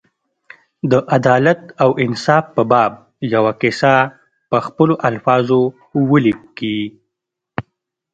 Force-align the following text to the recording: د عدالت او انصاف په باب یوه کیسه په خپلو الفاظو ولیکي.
د 0.91 0.93
عدالت 1.15 1.61
او 1.83 1.89
انصاف 2.05 2.43
په 2.55 2.63
باب 2.71 2.91
یوه 3.33 3.53
کیسه 3.61 3.95
په 4.49 4.57
خپلو 4.65 4.93
الفاظو 5.09 5.61
ولیکي. 6.09 6.79